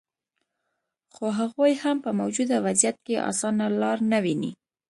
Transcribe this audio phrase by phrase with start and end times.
[1.13, 4.51] خو هغوي هم په موجوده وضعیت کې اسانه لار نه ویني